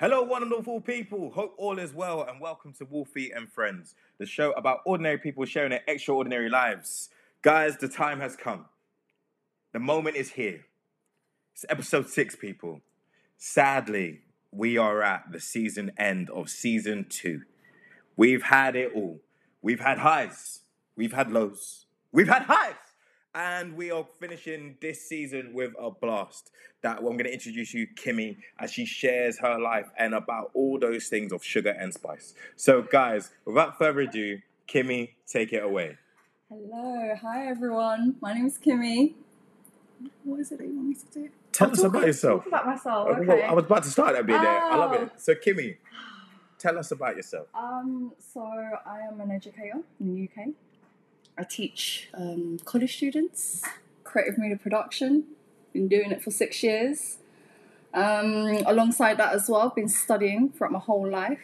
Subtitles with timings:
[0.00, 1.32] Hello, wonderful people.
[1.32, 5.44] Hope all is well, and welcome to Wolfie and Friends, the show about ordinary people
[5.44, 7.08] sharing their extraordinary lives.
[7.42, 8.66] Guys, the time has come.
[9.72, 10.66] The moment is here.
[11.52, 12.80] It's episode six, people.
[13.38, 14.20] Sadly,
[14.52, 17.42] we are at the season end of season two.
[18.16, 19.18] We've had it all.
[19.62, 20.60] We've had highs,
[20.94, 22.76] we've had lows, we've had highs,
[23.38, 26.50] and we are finishing this season with a blast.
[26.82, 30.78] That I'm going to introduce you, Kimmy, as she shares her life and about all
[30.78, 32.34] those things of sugar and spice.
[32.56, 35.96] So, guys, without further ado, Kimmy, take it away.
[36.48, 38.16] Hello, hi everyone.
[38.20, 39.14] My name is Kimmy.
[40.24, 41.28] What is it that you want me to do?
[41.52, 42.40] Tell Oh, us about yourself.
[42.44, 43.08] Talk about myself.
[43.10, 43.42] Oh, Okay.
[43.42, 44.62] I was about to start that bit there.
[44.64, 45.02] I love Oh.
[45.04, 45.12] it.
[45.20, 45.76] So, Kimmy,
[46.58, 47.46] tell us about yourself.
[47.54, 50.48] Um, so I am an educator in the UK.
[51.38, 53.62] I teach um, college students
[54.02, 55.24] creative media production.
[55.72, 57.18] Been doing it for six years.
[57.94, 61.40] Um, alongside that as well, I've been studying throughout my whole life.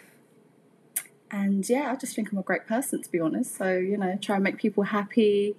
[1.30, 3.56] And yeah, I just think I'm a great person to be honest.
[3.56, 5.56] So, you know, try and make people happy,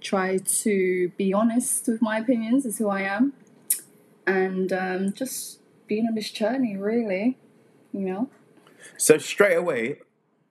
[0.00, 3.32] try to be honest with my opinions is who I am.
[4.26, 7.38] And um, just being on this journey really,
[7.92, 8.30] you know.
[8.96, 10.00] So, straight away,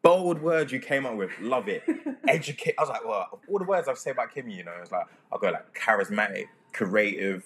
[0.03, 1.31] bold words you came up with.
[1.41, 1.83] Love it.
[2.27, 2.75] Educate.
[2.77, 5.07] I was like, well, all the words I say about Kimmy, you know, it's like,
[5.31, 7.43] I'll go like charismatic, creative,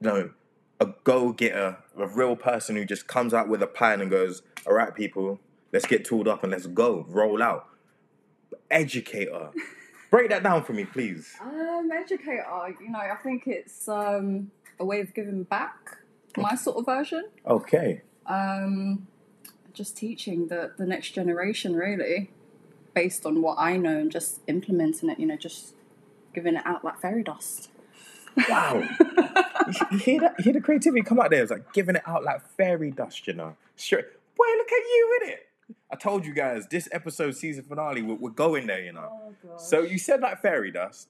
[0.00, 0.30] you know,
[0.78, 4.42] a go getter, a real person who just comes out with a plan and goes,
[4.66, 5.40] all right, people,
[5.72, 7.66] let's get tooled up and let's go, roll out.
[8.70, 9.50] Educator.
[10.10, 11.36] Break that down for me, please.
[11.40, 12.44] Um, educator,
[12.80, 14.50] you know, I think it's um,
[14.80, 15.98] a way of giving back,
[16.36, 17.28] my sort of version.
[17.46, 18.02] Okay.
[18.26, 19.06] Um,
[19.72, 22.30] just teaching the, the next generation, really,
[22.94, 25.74] based on what I know and just implementing it, you know, just
[26.34, 27.70] giving it out like fairy dust.
[28.48, 28.74] Wow.
[29.90, 30.34] you, hear that?
[30.38, 31.42] You hear the creativity come out there?
[31.42, 33.56] It's like giving it out like fairy dust, you know.
[33.76, 34.06] Straight.
[34.36, 35.46] Boy, look at you in it.
[35.90, 39.32] I told you guys, this episode season finale, we're, we're going there, you know.
[39.48, 39.56] Oh.
[39.58, 41.08] So you said like fairy dust,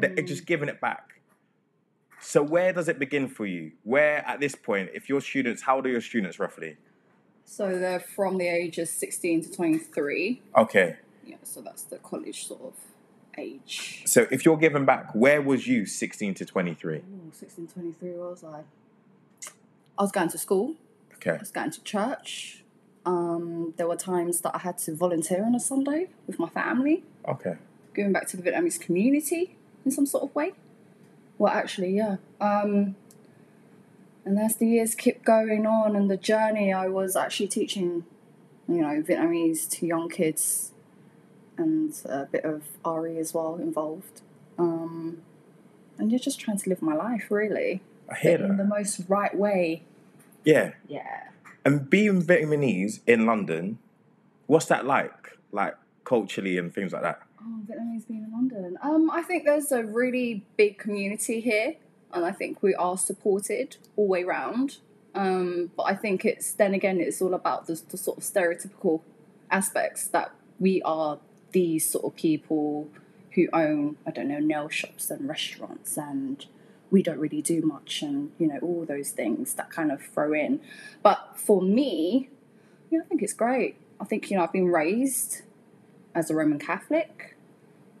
[0.00, 0.26] that it hmm.
[0.26, 1.20] just giving it back.
[2.20, 3.72] So where does it begin for you?
[3.82, 6.76] Where at this point, if your students, how old are your students roughly?
[7.44, 10.42] So they're from the ages 16 to 23.
[10.56, 10.96] Okay.
[11.24, 12.72] Yeah, so that's the college sort of
[13.38, 14.02] age.
[14.06, 16.96] So if you're giving back, where was you 16 to 23?
[16.96, 17.02] Ooh,
[17.32, 18.60] 16, 23, what was I?
[19.98, 20.74] I was going to school.
[21.14, 21.32] Okay.
[21.32, 22.62] I was going to church.
[23.06, 27.04] Um, there were times that I had to volunteer on a Sunday with my family,
[27.28, 27.56] Okay.
[27.92, 30.52] going back to the Vietnamese community in some sort of way.
[31.38, 32.16] Well, actually, yeah.
[32.40, 32.96] Um,
[34.24, 38.04] and as the years kept going on and the journey, I was actually teaching,
[38.68, 40.72] you know, Vietnamese to young kids
[41.56, 44.22] and a bit of RE as well involved.
[44.58, 45.18] Um,
[45.98, 49.34] and you're just trying to live my life, really, I hear in the most right
[49.34, 49.82] way.
[50.44, 50.72] Yeah.
[50.88, 51.28] Yeah.
[51.64, 53.78] And being Vietnamese in London,
[54.46, 55.38] what's that like?
[55.52, 57.22] Like culturally and things like that?
[57.40, 58.76] Oh, Vietnamese being in London.
[58.82, 61.76] Um, I think there's a really big community here,
[62.14, 64.78] and I think we are supported all way round.
[65.14, 69.02] Um, but I think it's then again, it's all about the, the sort of stereotypical
[69.50, 71.18] aspects that we are
[71.52, 72.88] these sort of people
[73.32, 76.44] who own, I don't know, nail shops and restaurants, and
[76.90, 80.32] we don't really do much, and you know, all those things that kind of throw
[80.32, 80.60] in.
[81.02, 82.30] But for me,
[82.90, 83.76] yeah, I think it's great.
[84.00, 85.42] I think you know, I've been raised
[86.14, 87.33] as a Roman Catholic.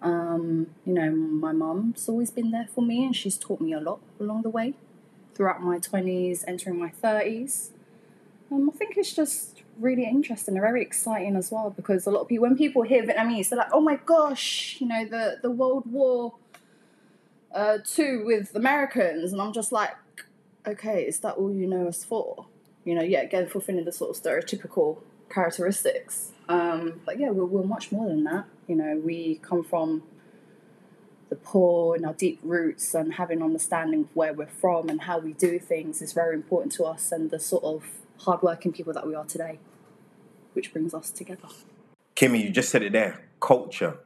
[0.04, 3.80] Um, you know, my mum's always been there for me and she's taught me a
[3.80, 4.74] lot along the way
[5.34, 7.70] throughout my 20s, entering my 30s.
[8.52, 12.20] Um, I think it's just really interesting and very exciting as well because a lot
[12.20, 15.50] of people, when people hear Vietnamese, they're like, oh my gosh, you know, the, the
[15.50, 16.34] World War
[17.54, 19.32] uh, II with Americans.
[19.32, 19.96] And I'm just like,
[20.66, 22.44] okay, is that all you know us for?
[22.84, 24.98] You know, yeah, again, fulfilling the sort of stereotypical
[25.30, 26.32] characteristics.
[26.48, 28.44] Um, but yeah, we're, we're much more than that.
[28.66, 30.02] You know, we come from
[31.30, 35.18] the poor and our deep roots, and having understanding of where we're from and how
[35.18, 37.84] we do things is very important to us, and the sort of
[38.20, 39.58] hardworking people that we are today,
[40.52, 41.48] which brings us together.
[42.14, 43.24] Kimmy, you just said it there.
[43.40, 43.98] Culture.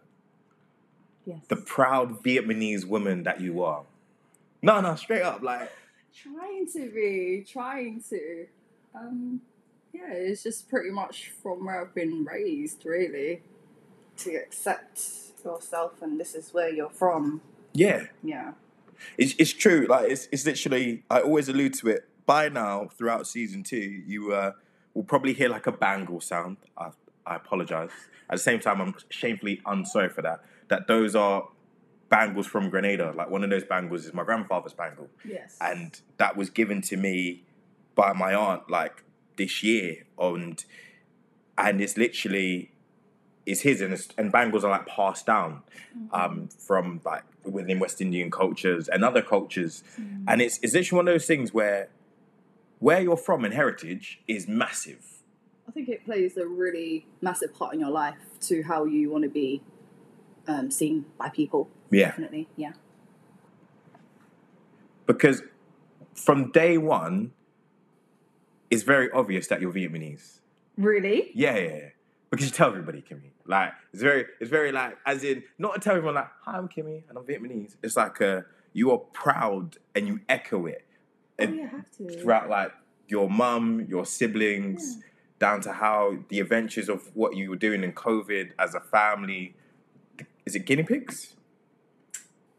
[1.27, 1.41] Yes.
[1.49, 3.83] The proud Vietnamese woman that you are.
[4.63, 5.43] No, no, straight up.
[5.43, 5.71] Like,
[6.17, 8.47] trying to be, trying to.
[8.95, 9.43] Um,
[9.93, 13.43] yeah, it's just pretty much from where I've been raised, really,
[14.19, 15.01] to accept
[15.45, 17.41] yourself and this is where you're from.
[17.73, 18.07] yeah.
[18.23, 18.53] Yeah.
[19.17, 19.87] It's, it's true.
[19.89, 22.09] Like, it's, it's literally, I always allude to it.
[22.27, 24.53] By now, throughout season two, you uh,
[24.93, 26.57] will probably hear like a bangle sound.
[26.77, 26.91] I,
[27.25, 27.91] I apologize.
[28.29, 30.41] At the same time, I'm shamefully unsorry for that.
[30.67, 31.49] That those are
[32.09, 33.13] bangles from Grenada.
[33.17, 35.09] Like, one of those bangles is my grandfather's bangle.
[35.25, 35.57] Yes.
[35.61, 37.45] and that was given to me
[37.95, 39.05] by my aunt like
[39.37, 40.65] this year, and
[41.57, 42.73] and it's literally
[43.49, 45.63] it's his and, and bangles are like passed down
[46.13, 49.83] um, from like within West Indian cultures and other cultures,
[50.29, 51.89] and it's it's literally one of those things where
[52.79, 55.05] where you're from and heritage is massive.
[55.67, 59.25] I think it plays a really massive part in your life to how you want
[59.25, 59.63] to be
[60.47, 61.69] um, seen by people.
[61.91, 62.73] Yeah, Definitely, yeah.
[65.07, 65.43] because
[66.15, 67.33] from day one,
[68.71, 70.41] it's very obvious that you're Vietnamese.
[70.77, 71.31] Really?
[71.35, 71.89] Yeah, yeah, yeah.
[72.31, 73.31] Because you tell everybody, Kimmy.
[73.47, 76.69] Like it's very, it's very like as in not to tell everyone like, "Hi, I'm
[76.69, 78.43] Kimmy and I'm Vietnamese." It's like uh,
[78.75, 80.85] you are proud and you echo it
[81.41, 82.09] Oh, And yeah, have to.
[82.21, 82.73] throughout like
[83.07, 84.99] your mum, your siblings,
[85.39, 89.55] down to how the adventures of what you were doing in COVID as a family.
[90.45, 91.35] Is it guinea pigs?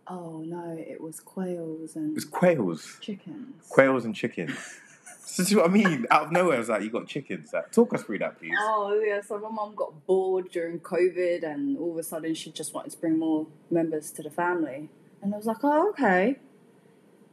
[0.08, 3.68] Oh no, it was quails and It was quails, chickens.
[3.70, 4.58] quails and chickens.
[5.36, 6.06] so is what I mean.
[6.10, 8.56] Out of nowhere, I was like, "You got chickens." Like, talk us through that, please.
[8.58, 12.52] Oh yeah, so my mum got bored during COVID, and all of a sudden she
[12.52, 14.90] just wanted to bring more members to the family,
[15.22, 16.38] and I was like, oh okay.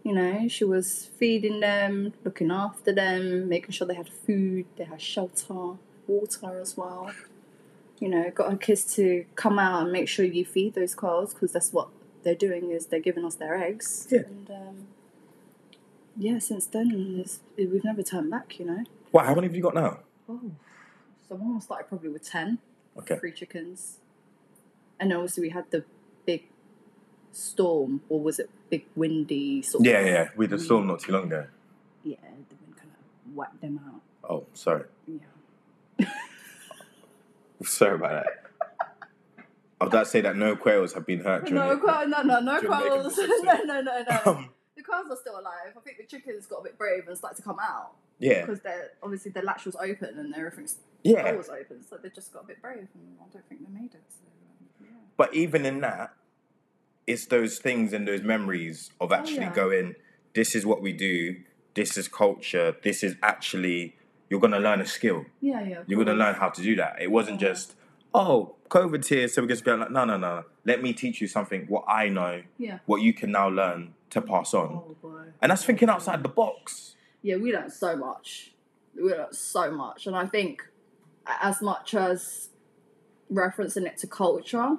[0.03, 4.85] You know, she was feeding them, looking after them, making sure they had food, they
[4.85, 7.11] had shelter, water as well.
[7.99, 11.35] You know, got her kids to come out and make sure you feed those quails
[11.35, 11.89] because that's what
[12.23, 14.07] they're doing is they're giving us their eggs.
[14.09, 14.21] Yeah.
[14.21, 14.87] And um,
[16.19, 18.59] yeah, since then it's, we've never turned back.
[18.59, 18.85] You know.
[19.13, 20.01] Wow, how many have you got now?
[20.29, 20.41] Oh,
[21.29, 22.59] so mum started probably with ten,
[22.99, 23.17] Okay.
[23.19, 23.99] three chickens,
[25.01, 25.85] and then obviously we had the
[26.25, 26.45] big
[27.33, 29.85] storm, or was it big windy sort?
[29.85, 30.29] Yeah, of, yeah.
[30.37, 31.47] We had a storm not too long ago.
[32.03, 32.17] yeah.
[32.49, 34.01] The wind kind of whacked them out.
[34.29, 34.85] Oh, sorry.
[35.07, 36.07] Yeah.
[37.63, 38.43] Sorry about that.
[39.81, 42.09] I was about to say that no quails have been hurt during No, the- quail,
[42.09, 43.17] no, no, no during quails.
[43.45, 44.21] no, no, no, no.
[44.27, 44.51] Um,
[44.87, 45.75] the quails are still alive.
[45.77, 48.61] I think the chickens got a bit brave and started to come out yeah, because
[48.61, 51.31] they're obviously their latch was open and everything's yeah.
[51.33, 53.95] was open, so they just got a bit brave, and I don't think they made
[53.95, 54.03] it.
[54.09, 54.89] So, um, yeah.
[55.17, 56.15] But even in that,
[57.07, 59.55] it's those things and those memories of actually Oh, yeah.
[59.55, 59.95] going,
[60.35, 61.37] this is what we do,
[61.75, 63.95] this is culture, this is actually,
[64.29, 65.27] you're going to learn a skill.
[65.41, 65.83] Yeah, yeah.
[65.87, 66.97] You're going to learn how to do that.
[67.01, 67.49] It wasn't Yeah.
[67.51, 67.76] just,
[68.15, 70.45] oh, COVID's here, so we're just going like, no, no, no.
[70.65, 72.79] Let me teach you something, what I know, Yeah.
[72.87, 74.83] what you can now learn to pass on.
[74.89, 75.23] Oh boy.
[75.43, 76.95] And that's thinking outside the box.
[77.23, 78.53] yeah, we learned so much.
[78.95, 80.63] We learned so much, and I think
[81.27, 82.49] as much as
[83.33, 84.77] referencing it to culture,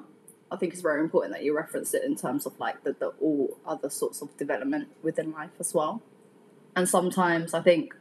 [0.50, 3.08] I think it's very important that you reference it in terms of like the, the
[3.22, 6.02] all other sorts of development within life as well.
[6.76, 7.94] And sometimes I think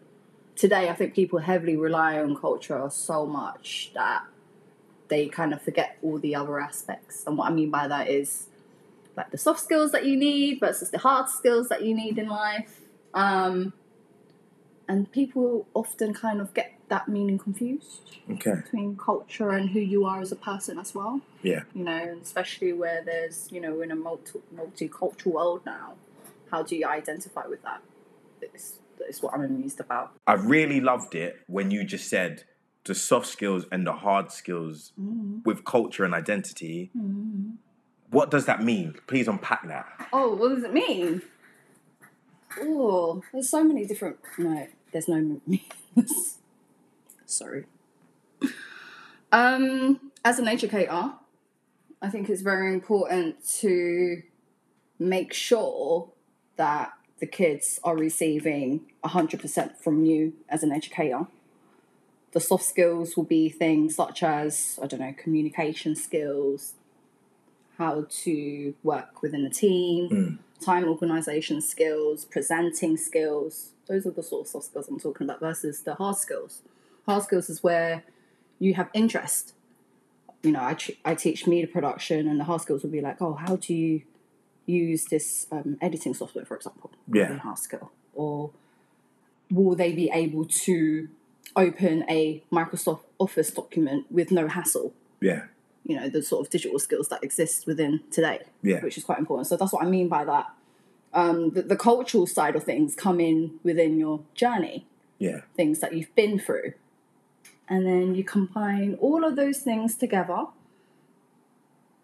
[0.54, 4.22] today I think people heavily rely on culture so much that
[5.08, 7.24] they kind of forget all the other aspects.
[7.26, 8.46] And what I mean by that is
[9.16, 12.28] like the soft skills that you need versus the hard skills that you need in
[12.28, 12.80] life.
[13.14, 13.72] Um,
[14.88, 18.54] and people often kind of get that meaning confused Okay.
[18.62, 21.20] between culture and who you are as a person as well.
[21.42, 21.62] Yeah.
[21.74, 25.94] You know, especially where there's, you know, in a multi multicultural world now.
[26.50, 27.82] How do you identify with that?
[28.40, 30.12] It's, it's what I'm amused about.
[30.26, 32.44] I really loved it when you just said
[32.86, 34.92] the soft skills and the hard skills
[35.44, 36.90] with culture and identity.
[38.10, 38.94] What does that mean?
[39.06, 39.86] Please unpack that.
[40.12, 41.22] Oh, what does it mean?
[42.58, 44.18] Oh, there's so many different.
[44.38, 46.38] No, there's no meanings.
[47.26, 47.66] Sorry.
[49.32, 51.12] Um, as an educator,
[52.00, 54.22] I think it's very important to
[54.98, 56.10] make sure
[56.56, 61.26] that the kids are receiving 100% from you as an educator.
[62.32, 66.74] The soft skills will be things such as, I don't know, communication skills,
[67.78, 73.70] how to work within a team, time organization skills, presenting skills.
[73.86, 76.62] Those are the sort of soft skills I'm talking about versus the hard skills.
[77.06, 78.02] Hard skills is where
[78.58, 79.54] you have interest.
[80.42, 83.34] You know, I, I teach media production, and the hard skills will be like, oh,
[83.34, 84.02] how do you
[84.66, 86.90] use this um, editing software, for example?
[87.12, 87.36] Yeah.
[87.38, 87.90] hard skill.
[88.14, 88.50] Or
[89.50, 91.08] will they be able to
[91.56, 94.92] open a Microsoft Office document with no hassle?
[95.20, 95.44] Yeah.
[95.84, 98.80] you know the sort of digital skills that exist within today Yeah.
[98.80, 100.46] which is quite important so that's what i mean by that
[101.14, 104.84] um, the, the cultural side of things come in within your journey
[105.18, 105.40] Yeah.
[105.56, 106.74] things that you've been through
[107.68, 110.46] and then you combine all of those things together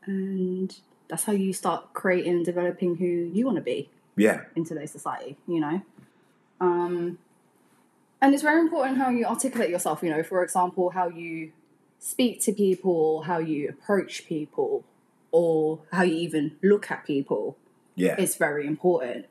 [0.06, 0.74] and
[1.08, 4.44] that's how you start creating and developing who you want to be Yeah.
[4.56, 5.82] in today's society, you know.
[6.60, 7.18] Um,
[8.22, 11.52] and it's very important how you articulate yourself, you know, for example, how you
[11.98, 14.84] speak to people, how you approach people,
[15.32, 17.56] or how you even look at people
[17.94, 18.16] Yeah.
[18.18, 19.26] it's very important.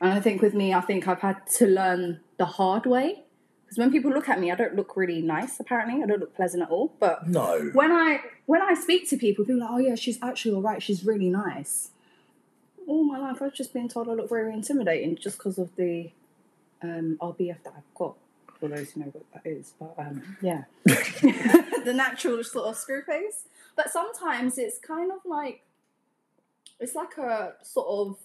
[0.00, 3.24] And I think with me, I think I've had to learn the hard way
[3.64, 5.60] Because when people look at me, I don't look really nice.
[5.60, 6.86] Apparently, I don't look pleasant at all.
[6.98, 7.70] But No.
[7.80, 10.62] when I when I speak to people, people are like, "Oh yeah, she's actually all
[10.70, 10.80] right.
[10.82, 11.90] She's really nice."
[12.86, 16.10] All my life, I've just been told I look very intimidating just because of the
[16.82, 18.14] um, RBF that I've got.
[18.60, 23.02] For those who know what that is, but um, yeah, the natural sort of screw
[23.02, 23.44] face.
[23.76, 25.62] But sometimes it's kind of like
[26.80, 28.16] it's like a sort of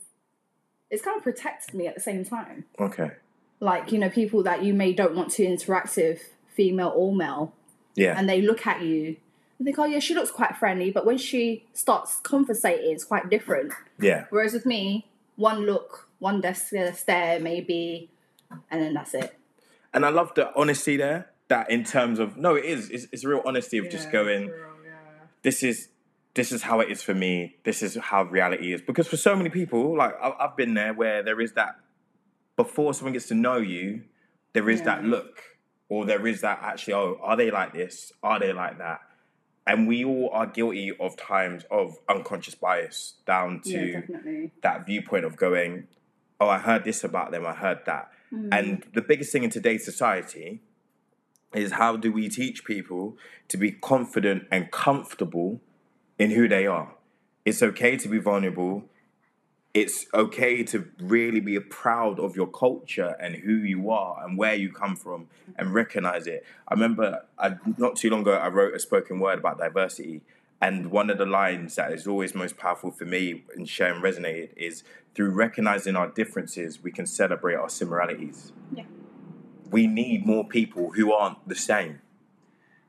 [0.90, 3.12] it's kind of protected me at the same time Okay.
[3.60, 7.54] like you know people that you may don't want to interact with female or male
[7.96, 8.16] Yeah.
[8.18, 9.16] and they look at you
[9.58, 13.30] and think oh yeah she looks quite friendly but when she starts conversating it's quite
[13.30, 14.26] different yeah.
[14.30, 18.10] whereas with me one look one desk stare maybe
[18.72, 19.38] and then that's it
[19.94, 21.30] And I love the honesty there.
[21.50, 22.90] That in terms of no, it is.
[22.90, 24.52] It's, it's real honesty of just going.
[25.44, 25.90] This is
[26.34, 27.58] this is how it is for me.
[27.64, 28.82] This is how reality is.
[28.82, 31.76] Because for so many people, like I- I've been there, where there is that
[32.56, 34.04] before someone gets to know you,
[34.54, 35.42] there is that look,
[35.90, 36.94] or there is that actually.
[36.94, 38.12] Oh, are they like this?
[38.24, 39.02] Are they like that?
[39.68, 45.26] And we all are guilty of times of unconscious bias down to yeah that viewpoint
[45.26, 45.88] of going,
[46.40, 48.10] oh, I heard this about them, I heard that.
[48.34, 48.50] Mm.
[48.52, 50.62] And the biggest thing in today's society
[51.54, 55.62] is how do we teach people to be confident and comfortable
[56.18, 56.96] in who they are?
[57.46, 58.86] It's okay to be vulnerable.
[59.74, 64.54] It's okay to really be proud of your culture and who you are and where
[64.56, 66.46] you come from and recognize it.
[66.68, 70.22] I remember I, not too long ago, I wrote a spoken word about diversity.
[70.64, 74.56] And one of the lines that is always most powerful for me and sharing resonated
[74.56, 78.54] is through recognizing our differences, we can celebrate our similarities.
[78.74, 78.86] Yeah.
[79.70, 82.00] We need more people who aren't the same.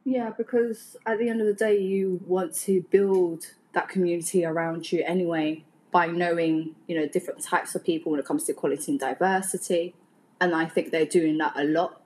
[0.04, 4.92] Yeah, because at the end of the day, you want to build that community around
[4.92, 8.92] you anyway by knowing, you know, different types of people when it comes to equality
[8.92, 9.96] and diversity.
[10.40, 12.02] And I think they're doing that a lot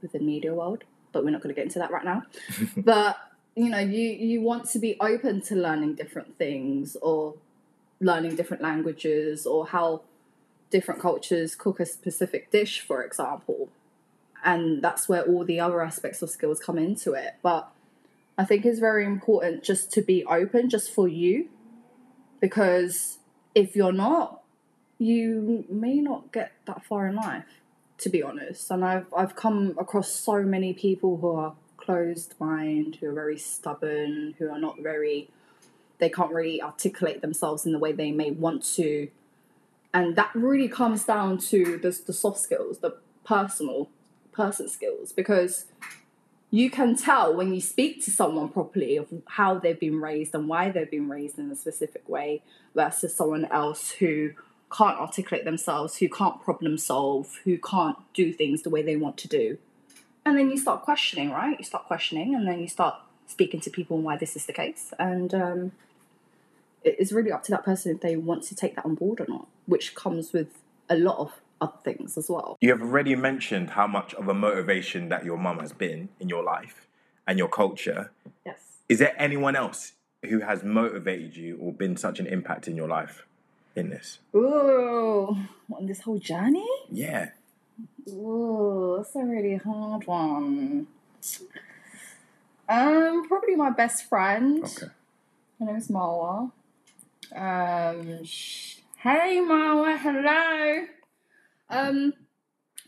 [0.00, 2.22] with the media world, but we're not going to get into that right now.
[2.78, 3.18] but
[3.56, 7.34] you know, you you want to be open to learning different things or
[8.00, 10.02] learning different languages or how
[10.70, 13.68] different cultures cook a specific dish, for example.
[14.44, 17.36] And that's where all the other aspects of skills come into it.
[17.42, 17.70] But
[18.36, 21.48] i think it's very important just to be open just for you
[22.40, 23.18] because
[23.54, 24.42] if you're not
[24.98, 27.60] you may not get that far in life
[27.96, 28.70] to be honest.
[28.70, 31.54] And i've i've come across so many people who are
[31.84, 35.28] closed mind who are very stubborn who are not very
[35.98, 39.08] they can't really articulate themselves in the way they may want to
[39.92, 43.88] and that really comes down to the, the soft skills the personal
[44.32, 45.66] person skills because
[46.54, 50.46] you can tell when you speak to someone properly of how they've been raised and
[50.46, 52.42] why they've been raised in a specific way
[52.76, 54.30] versus someone else who
[54.70, 59.16] can't articulate themselves, who can't problem solve, who can't do things the way they want
[59.16, 59.58] to do.
[60.26, 61.58] And then you start questioning, right?
[61.58, 64.52] You start questioning and then you start speaking to people on why this is the
[64.52, 64.92] case.
[64.98, 65.72] And um,
[66.82, 69.20] it is really up to that person if they want to take that on board
[69.20, 70.48] or not, which comes with
[70.88, 72.56] a lot of other things as well.
[72.60, 76.28] You have already mentioned how much of a motivation that your mum has been in
[76.28, 76.86] your life
[77.26, 78.10] and your culture.
[78.44, 78.58] Yes.
[78.88, 79.92] Is there anyone else
[80.24, 83.26] who has motivated you or been such an impact in your life
[83.74, 84.18] in this?
[84.34, 85.36] Ooh,
[85.72, 86.68] on this whole journey?
[86.90, 87.30] Yeah.
[88.08, 90.86] Ooh, that's a really hard one.
[92.68, 94.64] Um, probably my best friend.
[94.64, 94.86] Okay.
[95.58, 96.50] Her name is Marwa.
[97.34, 100.86] Um, sh- hey Marwa, hello.
[101.68, 102.14] Um,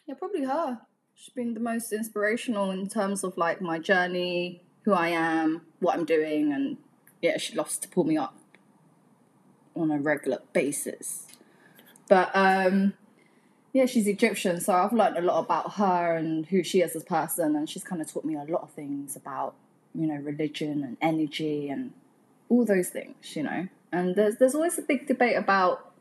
[0.07, 0.81] yeah, probably her.
[1.15, 5.99] She's been the most inspirational in terms of like my journey, who I am, what
[5.99, 6.77] I'm doing, and
[7.23, 8.37] yeah, she loves to pull me up
[9.75, 11.27] on a regular basis.
[12.09, 12.95] But um,
[13.77, 17.03] yeah, she's Egyptian, so I've learned a lot about her and who she is as
[17.03, 19.55] a person, and she's kind of taught me a lot of things about
[19.95, 21.93] you know religion and energy and
[22.49, 23.69] all those things, you know.
[23.93, 25.93] And there's there's always a big debate about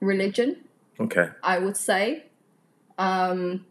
[0.00, 0.64] religion
[1.00, 1.28] Okay.
[1.42, 2.24] I would say.
[2.98, 3.66] Um,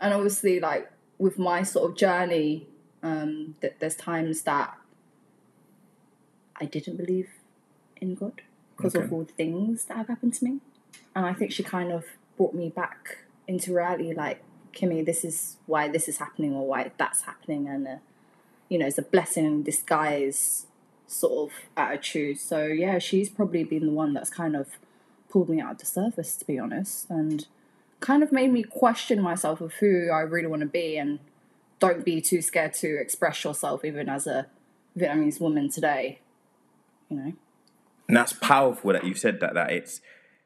[0.00, 2.68] and obviously, like with my sort of journey,
[3.02, 4.76] um, th- there's times that
[6.56, 7.28] I didn't believe
[7.96, 8.42] in God
[8.76, 10.60] because of all the things that have happened to me.
[11.14, 12.04] And I think she kind of
[12.40, 14.42] brought me back into reality like,
[14.72, 17.68] Kimmy, this is why this is happening or why that's happening.
[17.68, 17.96] And, uh,
[18.70, 20.64] you know, it's a blessing in disguise
[21.06, 22.38] sort of attitude.
[22.38, 24.68] So, yeah, she's probably been the one that's kind of
[25.28, 27.46] pulled me out of the surface, to be honest, and
[28.00, 31.18] kind of made me question myself of who I really want to be and
[31.78, 34.46] don't be too scared to express yourself, even as a
[34.96, 36.20] Vietnamese woman today.
[37.10, 37.32] You know?
[38.08, 40.00] And that's powerful that you said that, that it's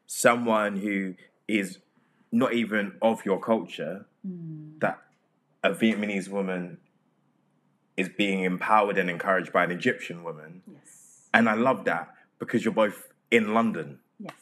[0.07, 1.15] someone who
[1.47, 1.77] is
[2.35, 4.05] not even of your culture
[4.79, 5.01] that
[5.63, 6.77] a Vietnamese woman
[7.95, 10.61] is being empowered and encouraged by an Egyptian woman.
[10.67, 11.29] Yes.
[11.33, 13.99] And I love that because you're both in London.
[14.19, 14.33] Yes.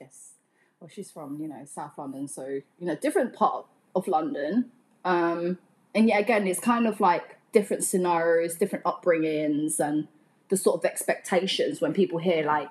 [0.00, 0.32] Yes.
[0.80, 4.72] Well, she's from you know South London, so you know different part of London.
[5.04, 5.58] Um,
[5.94, 10.08] and yet again, it's kind of like different scenarios, different upbringings, and
[10.48, 12.68] the sort of expectations when people hear like,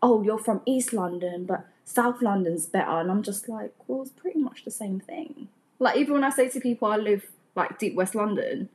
[0.00, 4.10] "Oh, you're from East London, but South London's better," and I'm just like, "Well, it's
[4.10, 7.78] pretty much the same thing." Like even when I say to people I live like
[7.78, 8.68] deep West London,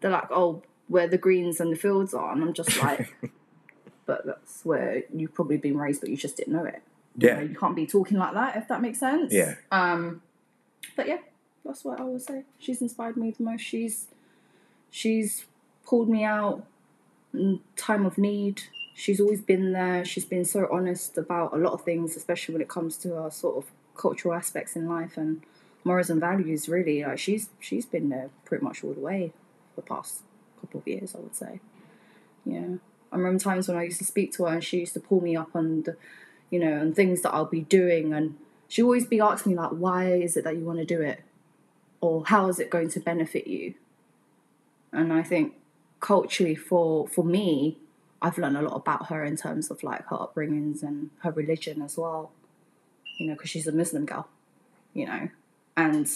[0.00, 3.14] they're like, "Oh, where the greens and the fields are," and I'm just like,
[4.06, 6.82] "But that's where you've probably been raised, but you just didn't know it."
[7.16, 7.40] You know, Yeah.
[7.42, 9.32] you can't be talking like that if that makes sense.
[9.32, 9.54] Yeah.
[9.70, 10.22] Um,
[10.96, 11.18] but yeah,
[11.64, 12.44] that's what I would say.
[12.58, 13.60] She's inspired me the most.
[13.62, 14.08] She's
[14.90, 15.44] she's
[15.86, 16.64] pulled me out
[17.32, 18.62] in time of need.
[18.94, 20.04] She's always been there.
[20.04, 23.30] She's been so honest about a lot of things, especially when it comes to our
[23.30, 25.42] sort of cultural aspects in life and
[25.84, 26.68] morals and values.
[26.68, 29.32] Really, like she's she's been there pretty much all the way
[29.74, 30.20] for the past
[30.60, 31.14] couple of years.
[31.14, 31.60] I would say.
[32.44, 32.76] Yeah,
[33.10, 35.22] I remember times when I used to speak to her and she used to pull
[35.22, 35.96] me up on the,
[36.50, 38.36] you know, and things that I'll be doing, and
[38.68, 41.22] she always be asking me like, why is it that you want to do it,
[42.00, 43.74] or how is it going to benefit you?
[44.92, 45.54] And I think
[46.00, 47.78] culturally for for me,
[48.22, 51.82] I've learned a lot about her in terms of like her upbringings and her religion
[51.82, 52.30] as well.
[53.18, 54.28] You know, because she's a Muslim girl,
[54.94, 55.28] you know,
[55.76, 56.08] and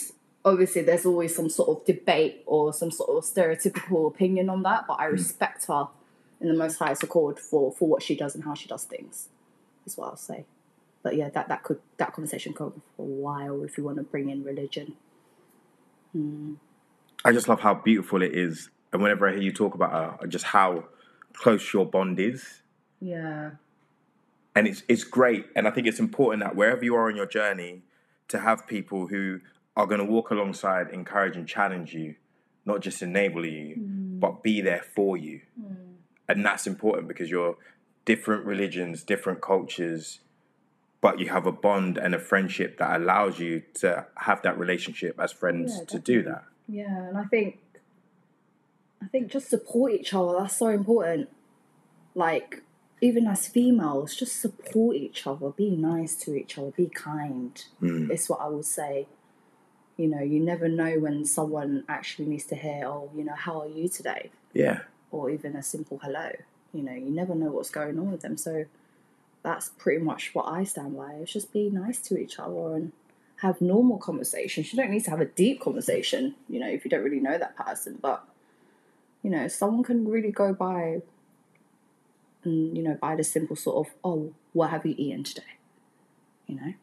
[0.44, 4.86] obviously there's always some sort of debate or some sort of stereotypical opinion on that,
[4.86, 5.12] but I mm.
[5.12, 5.88] respect her
[6.40, 9.28] in the most highest accord for for what she does and how she does things.
[9.84, 10.44] Is what I'll say.
[11.02, 13.98] But yeah, that that could that conversation could go for a while if you want
[13.98, 14.94] to bring in religion.
[16.12, 16.54] Hmm.
[17.24, 18.70] I just love how beautiful it is.
[18.92, 20.84] And whenever I hear you talk about her, just how
[21.36, 22.62] close your bond is.
[23.00, 23.50] Yeah.
[24.54, 25.46] and it's it's great.
[25.54, 27.82] And i think it's important that wherever you are on your journey
[28.28, 29.40] to have people who
[29.76, 32.14] are going to walk alongside encourage and challenge you
[32.64, 34.18] not just enable you mm.
[34.18, 35.40] but be there for you.
[35.60, 35.76] Mm.
[36.28, 37.56] And that's important because you're
[38.04, 40.20] different religions different cultures
[41.00, 45.20] but you have a bond and a friendship that allows you to have that relationship
[45.20, 46.44] as friends Yeah, to do that.
[46.68, 47.58] Yeah, and I think
[49.02, 50.38] I think just support each other.
[50.38, 51.28] That's so important.
[52.14, 52.62] Like
[53.00, 55.50] even as females, just support each other.
[55.50, 56.70] Be nice to each other.
[56.70, 57.62] Be kind.
[57.82, 58.10] Mm.
[58.10, 59.06] It's what I would say.
[59.96, 63.62] You know, you never know when someone actually needs to hear, "Oh, you know, how
[63.62, 64.80] are you today?" yeah
[65.10, 66.30] or even a simple hello.
[66.72, 68.36] You know, you never know what's going on with them.
[68.36, 68.66] So
[69.42, 71.12] that's pretty much what I stand by.
[71.14, 72.92] It's just be nice to each other and
[73.36, 74.72] have normal conversations.
[74.72, 77.38] You don't need to have a deep conversation, you know, if you don't really know
[77.38, 77.98] that person.
[78.00, 78.24] But,
[79.26, 81.02] you know, someone can really go by
[82.44, 85.58] and, you know, by the simple sort of, oh, what have you eaten today?
[86.46, 86.74] You know?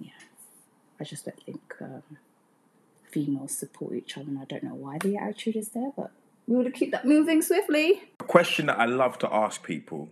[0.00, 0.10] Yeah.
[0.98, 2.02] I just don't think um,
[3.08, 6.10] females support each other and I don't know why the attitude is there, but
[6.48, 8.02] we want to keep that moving swiftly.
[8.18, 10.08] a question that I love to ask people,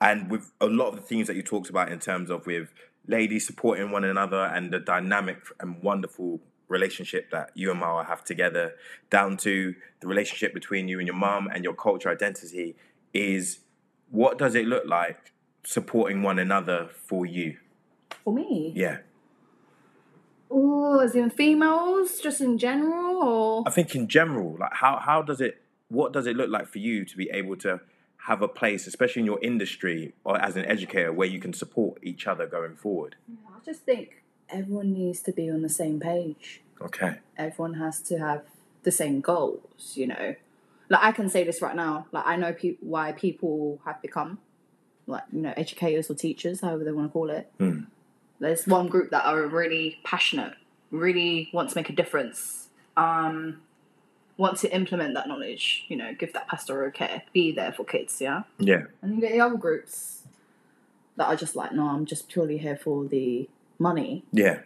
[0.00, 2.72] and with a lot of the things that you talked about in terms of with
[3.08, 6.38] ladies supporting one another and the dynamic and wonderful
[6.72, 8.74] relationship that you and Marwa have together,
[9.10, 12.74] down to the relationship between you and your mum and your culture identity,
[13.14, 13.60] is
[14.10, 15.32] what does it look like
[15.64, 17.58] supporting one another for you?
[18.24, 18.72] For me.
[18.74, 18.98] Yeah,
[20.54, 25.22] Oh, as in females, just in general, or I think in general, like how how
[25.22, 25.62] does it?
[25.88, 27.80] What does it look like for you to be able to
[28.26, 31.98] have a place, especially in your industry or as an educator, where you can support
[32.02, 33.16] each other going forward?
[33.48, 34.21] I just think
[34.52, 36.60] everyone needs to be on the same page.
[36.80, 37.16] Okay.
[37.36, 38.42] Everyone has to have
[38.82, 40.34] the same goals, you know.
[40.88, 42.06] Like I can say this right now.
[42.12, 44.38] Like I know pe- why people have become
[45.06, 47.50] like you know educators or teachers, however they want to call it.
[47.58, 47.80] Hmm.
[48.40, 50.54] There's one group that are really passionate,
[50.90, 53.60] really want to make a difference, um,
[54.36, 55.84] want to implement that knowledge.
[55.88, 58.20] You know, give that pastoral care, be there for kids.
[58.20, 58.42] Yeah.
[58.58, 58.84] Yeah.
[59.00, 60.22] And you get the other groups
[61.16, 63.48] that are just like, no, I'm just purely here for the
[63.82, 64.60] money, Yeah.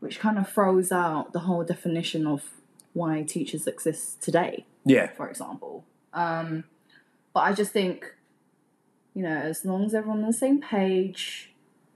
[0.00, 2.42] which kind of throws out the whole definition of
[2.92, 5.08] why teachers exist today, Yeah.
[5.16, 5.84] for example.
[6.12, 6.64] Um,
[7.32, 8.14] but I just think,
[9.14, 11.52] you know, as long as everyone's on the same page,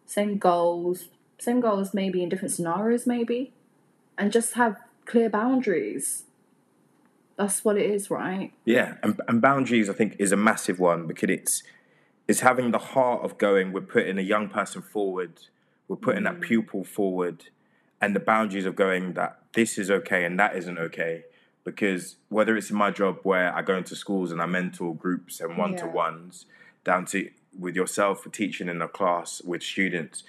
[0.07, 3.53] same goals, same goals maybe in different scenarios, maybe,
[4.19, 4.77] and just have
[5.07, 6.25] clear boundaries.
[7.37, 8.53] That's what it is, right?
[8.67, 8.97] Yeah.
[9.03, 11.63] And, and boundaries, I think, is a massive one because it's
[12.29, 13.73] it's having the heart of going.
[13.73, 15.33] We're putting a young person forward.
[15.91, 17.47] We're putting that pupil forward,
[18.01, 21.25] and the boundaries of going that this is okay and that isn't okay.
[21.65, 25.41] Because whether it's in my job where I go into schools and I mentor groups
[25.41, 26.47] and one to ones,
[26.85, 30.23] down to with yourself for teaching in a class with students,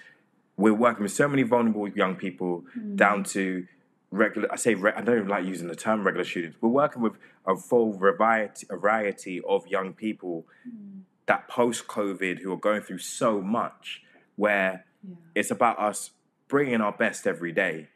[0.58, 2.95] we're working with so many vulnerable young people mm.
[2.95, 3.67] down to
[4.10, 4.52] regular.
[4.52, 6.58] I say re- I don't even like using the term regular students.
[6.60, 7.13] We're working with
[7.45, 11.02] a full variety, variety of young people mm.
[11.28, 14.02] that post COVID who are going through so much,
[14.38, 15.16] where Yeah.
[15.36, 16.12] it's about us
[16.48, 17.88] bringing our best every day,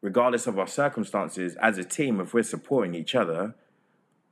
[0.00, 1.56] regardless of our circumstances.
[1.56, 3.54] As a team, if we're supporting each other,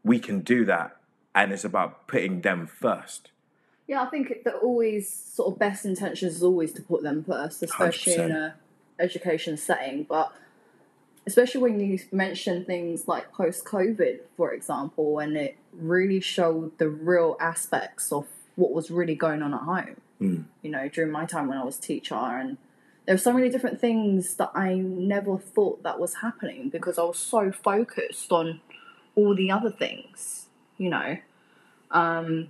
[0.02, 0.96] we can do that,
[1.34, 3.30] and it's about putting them first.
[3.87, 7.62] Yeah, I think that always sort of best intentions is always to put them first,
[7.62, 8.34] especially in 100%.
[8.34, 8.54] a
[8.98, 10.04] education setting.
[10.04, 10.32] But
[11.26, 16.88] especially when you mention things like post COVID, for example, and it really showed the
[16.88, 19.96] real aspects of what was really going on at home.
[20.24, 20.44] Mm.
[20.62, 22.56] You know, during my time when I was teacher, and
[23.06, 27.02] there were so many different things that I never thought that was happening because I
[27.02, 28.60] was so focused on
[29.14, 30.46] all the other things.
[30.78, 31.18] You know.
[31.90, 32.48] Um,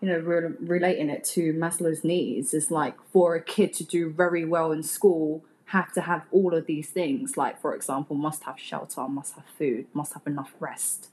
[0.00, 4.10] you know, re- relating it to Maslow's needs is like for a kid to do
[4.10, 7.36] very well in school, have to have all of these things.
[7.36, 11.08] Like, for example, must have shelter, must have food, must have enough rest,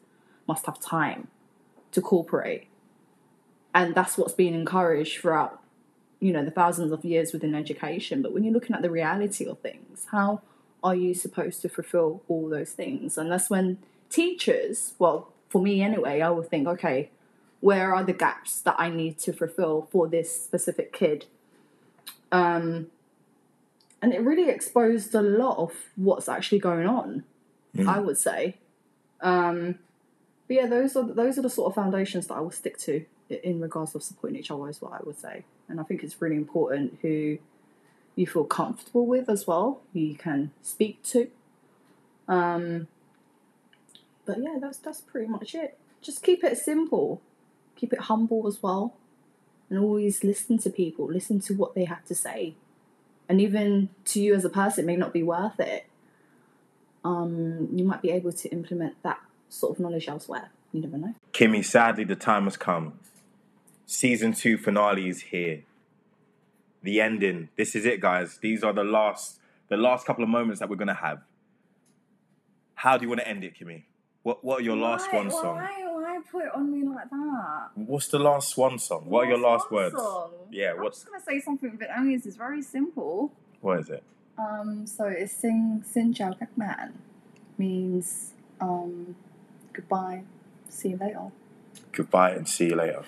[0.47, 1.29] must have time
[1.91, 2.67] to cooperate.
[3.73, 5.62] And that's what's been encouraged throughout,
[6.23, 8.21] you know, the thousands of years within education.
[8.21, 10.41] But when you're looking at the reality of things, how
[10.83, 13.17] are you supposed to fulfill all those things?
[13.17, 13.77] And that's when
[14.09, 17.09] teachers, well, for me anyway, I would think, okay,
[17.59, 21.25] where are the gaps that I need to fulfill for this specific kid?
[22.31, 22.87] Um,
[24.01, 27.23] and it really exposed a lot of what's actually going on.
[27.75, 27.87] Mm.
[27.87, 28.57] I would say.
[29.21, 29.79] Um,
[30.47, 33.03] but yeah, those are those are the sort of foundations that I will stick to
[33.43, 34.69] in regards of supporting each other.
[34.69, 37.37] Is what I would say, and I think it's really important who
[38.15, 41.29] you feel comfortable with as well, who you can speak to.
[42.27, 42.87] Um,
[44.25, 45.77] but yeah, that's that's pretty much it.
[46.01, 47.21] Just keep it simple,
[47.75, 48.93] keep it humble as well,
[49.69, 51.05] and always listen to people.
[51.05, 52.55] Listen to what they have to say,
[53.27, 55.85] and even to you as a person, it may not be worth it.
[57.05, 59.19] Um, you might be able to implement that
[59.49, 60.49] sort of knowledge elsewhere.
[60.71, 61.15] You never know.
[61.33, 62.99] Kimmy, sadly, the time has come.
[63.93, 65.61] Season two finale is here.
[66.81, 67.49] The ending.
[67.55, 68.39] This is it, guys.
[68.41, 71.21] These are the last, the last couple of moments that we're gonna have.
[72.73, 73.83] How do you want to end it, Kimmy?
[74.23, 75.57] What What are your last Why- one song?
[75.57, 77.69] Why, why put it on me like that?
[77.75, 79.03] What's the last swan song?
[79.05, 79.95] What are your last words?
[79.95, 80.31] song?
[80.49, 82.25] Yeah, I'm just gonna say something Vietnamese.
[82.25, 83.31] It's very simple.
[83.61, 84.03] what is it?
[84.39, 86.91] Um, so it's sing Xin chào các bạn
[87.59, 89.13] means um,
[89.71, 90.23] goodbye,
[90.69, 91.29] see you later
[91.95, 93.03] Goodbye and see you later.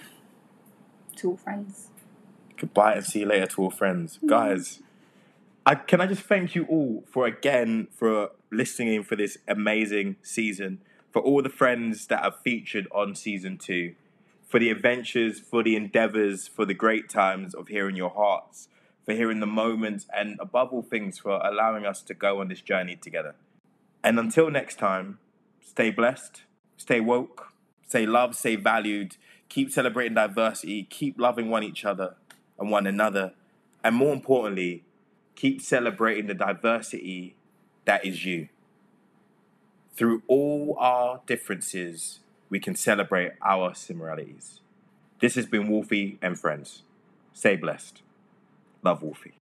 [1.17, 1.89] To all friends.
[2.57, 4.81] Goodbye and see you later to all friends, guys.
[5.65, 10.17] I can I just thank you all for again for listening in for this amazing
[10.21, 13.95] season, for all the friends that have featured on season two,
[14.47, 18.69] for the adventures, for the endeavors, for the great times of hearing your hearts,
[19.03, 22.61] for hearing the moments, and above all things, for allowing us to go on this
[22.61, 23.35] journey together.
[24.03, 25.17] And until next time,
[25.59, 26.43] stay blessed,
[26.77, 27.47] stay woke,
[27.87, 29.17] stay loved, stay valued,
[29.49, 32.15] keep celebrating diversity, keep loving one each other
[32.59, 33.33] and one another,
[33.83, 34.83] and more importantly,
[35.35, 37.35] keep celebrating the diversity
[37.85, 38.49] that is you.
[39.95, 44.59] Through all our differences, we can celebrate our similarities.
[45.19, 46.83] This has been Wolfie and Friends.
[47.33, 48.01] Stay blessed.
[48.83, 49.35] Love Wolfie.